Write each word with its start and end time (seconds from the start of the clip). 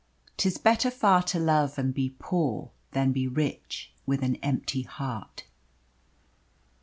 'Tis 0.37 0.57
better 0.57 0.89
far 0.89 1.21
to 1.21 1.37
love 1.39 1.77
and 1.77 1.93
be 1.93 2.15
poor, 2.17 2.71
Than 2.89 3.11
be 3.11 3.27
rich 3.27 3.93
with 4.07 4.23
an 4.23 4.35
empty 4.37 4.81
heart. 4.81 5.43